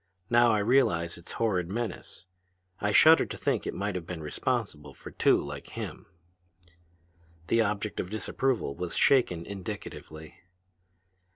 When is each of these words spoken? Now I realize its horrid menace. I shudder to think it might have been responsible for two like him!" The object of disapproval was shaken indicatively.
Now 0.31 0.49
I 0.51 0.57
realize 0.57 1.15
its 1.15 1.33
horrid 1.33 1.69
menace. 1.69 2.25
I 2.79 2.91
shudder 2.91 3.27
to 3.27 3.37
think 3.37 3.67
it 3.67 3.73
might 3.75 3.93
have 3.93 4.07
been 4.07 4.23
responsible 4.23 4.95
for 4.95 5.11
two 5.11 5.37
like 5.37 5.67
him!" 5.77 6.07
The 7.45 7.61
object 7.61 7.99
of 7.99 8.09
disapproval 8.09 8.73
was 8.75 8.95
shaken 8.95 9.45
indicatively. 9.45 10.39